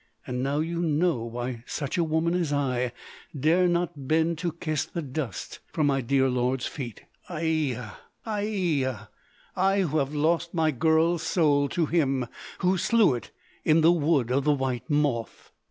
And 0.25 0.41
now 0.41 0.61
you 0.61 0.81
know 0.81 1.19
why 1.25 1.63
such 1.67 1.95
a 1.95 2.03
woman 2.03 2.33
as 2.33 2.51
I 2.51 2.91
dare 3.39 3.67
not 3.67 4.07
bend 4.07 4.39
to 4.39 4.51
kiss 4.51 4.83
the 4.83 5.03
dust 5.03 5.59
from 5.71 5.85
my 5.85 6.01
dear 6.01 6.27
Lord's 6.27 6.65
feet—Aie 6.65 7.73
a! 7.77 7.97
Aie 8.25 8.81
a! 8.81 9.09
I 9.55 9.81
who 9.81 9.99
have 9.99 10.15
lost 10.15 10.55
my 10.55 10.71
girl's 10.71 11.21
soul 11.21 11.69
to 11.69 11.85
him 11.85 12.25
who 12.61 12.79
slew 12.79 13.13
it 13.13 13.29
in 13.63 13.81
the 13.81 13.91
Wood 13.91 14.31
of 14.31 14.43
the 14.43 14.53
White 14.55 14.89
Moth!" 14.89 15.51